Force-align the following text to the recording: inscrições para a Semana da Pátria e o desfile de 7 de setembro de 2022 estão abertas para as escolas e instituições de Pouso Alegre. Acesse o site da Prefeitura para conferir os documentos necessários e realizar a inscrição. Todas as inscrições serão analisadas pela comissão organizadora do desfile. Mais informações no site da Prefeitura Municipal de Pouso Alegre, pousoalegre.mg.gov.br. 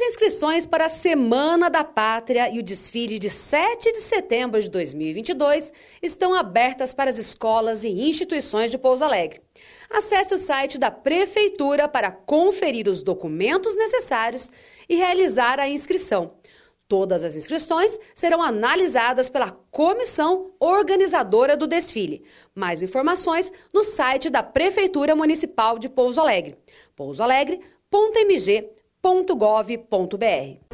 inscrições 0.00 0.64
para 0.64 0.86
a 0.86 0.88
Semana 0.88 1.68
da 1.68 1.84
Pátria 1.84 2.48
e 2.50 2.58
o 2.58 2.62
desfile 2.62 3.18
de 3.18 3.28
7 3.28 3.92
de 3.92 4.00
setembro 4.00 4.60
de 4.60 4.70
2022 4.70 5.72
estão 6.00 6.32
abertas 6.34 6.94
para 6.94 7.10
as 7.10 7.18
escolas 7.18 7.84
e 7.84 7.88
instituições 7.88 8.70
de 8.70 8.78
Pouso 8.78 9.04
Alegre. 9.04 9.40
Acesse 9.90 10.34
o 10.34 10.38
site 10.38 10.78
da 10.78 10.90
Prefeitura 10.90 11.88
para 11.88 12.10
conferir 12.10 12.88
os 12.88 13.02
documentos 13.02 13.76
necessários 13.76 14.50
e 14.88 14.96
realizar 14.96 15.60
a 15.60 15.68
inscrição. 15.68 16.34
Todas 16.88 17.22
as 17.22 17.34
inscrições 17.34 17.98
serão 18.14 18.42
analisadas 18.42 19.30
pela 19.30 19.50
comissão 19.70 20.52
organizadora 20.60 21.56
do 21.56 21.66
desfile. 21.66 22.22
Mais 22.54 22.82
informações 22.82 23.50
no 23.72 23.82
site 23.82 24.28
da 24.28 24.42
Prefeitura 24.42 25.16
Municipal 25.16 25.78
de 25.78 25.88
Pouso 25.88 26.20
Alegre, 26.20 26.58
pousoalegre.mg.gov.br. 29.02 30.71